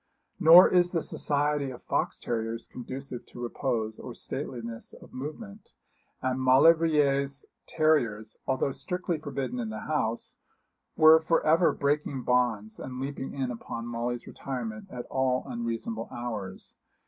Nor 0.39 0.67
is 0.73 0.93
the 0.93 1.03
society 1.03 1.69
of 1.69 1.83
fox 1.83 2.19
terriers 2.19 2.65
conducive 2.65 3.23
to 3.27 3.39
repose 3.39 3.99
or 3.99 4.15
stateliness 4.15 4.93
of 4.93 5.13
movement; 5.13 5.73
and 6.23 6.39
Maulevrier's 6.41 7.45
terriers, 7.67 8.35
although 8.47 8.71
strictly 8.71 9.19
forbidden 9.19 9.69
the 9.69 9.81
house, 9.81 10.37
were 10.97 11.19
for 11.19 11.45
ever 11.45 11.71
breaking 11.71 12.23
bonds 12.23 12.79
and 12.79 12.99
leaping 12.99 13.35
in 13.35 13.51
upon 13.51 13.85
Molly's 13.85 14.25
retirement 14.25 14.87
at 14.89 15.05
all 15.11 15.43
unreasonable 15.45 16.07
hours. 16.11 16.77